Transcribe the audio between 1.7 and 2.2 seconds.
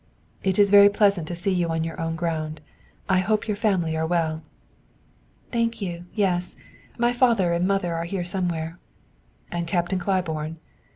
your own